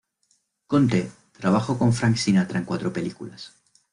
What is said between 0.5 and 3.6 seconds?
Conte trabajó con Frank Sinatra en cuatro películas.